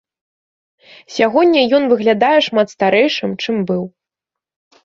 Сягоння 1.15 1.61
ён 1.79 1.83
выглядае 1.91 2.33
шмат 2.47 2.67
старэйшым, 2.75 3.37
чым 3.45 3.55
быў. 3.69 3.83